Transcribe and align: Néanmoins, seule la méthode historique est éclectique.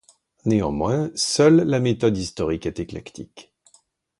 Néanmoins, 0.45 1.11
seule 1.13 1.57
la 1.61 1.79
méthode 1.79 2.17
historique 2.17 2.65
est 2.65 2.79
éclectique. 2.79 3.53